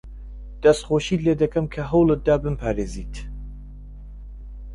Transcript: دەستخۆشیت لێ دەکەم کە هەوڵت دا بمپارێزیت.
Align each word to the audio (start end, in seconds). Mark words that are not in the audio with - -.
دەستخۆشیت 0.63 1.21
لێ 1.25 1.33
دەکەم 1.43 1.65
کە 1.73 1.81
هەوڵت 1.91 2.19
دا 2.27 2.35
بمپارێزیت. 2.43 3.15